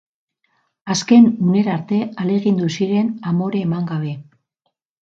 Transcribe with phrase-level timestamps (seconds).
[0.95, 4.21] Azken unera arte ahalegindu ziren, amore eman gabe.